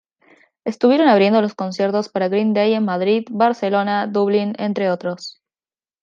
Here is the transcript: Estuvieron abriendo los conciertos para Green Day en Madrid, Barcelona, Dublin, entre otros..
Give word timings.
Estuvieron 0.65 1.07
abriendo 1.09 1.43
los 1.43 1.53
conciertos 1.53 2.09
para 2.09 2.27
Green 2.27 2.55
Day 2.55 2.73
en 2.73 2.85
Madrid, 2.85 3.25
Barcelona, 3.29 4.07
Dublin, 4.07 4.55
entre 4.57 4.89
otros.. 4.89 5.43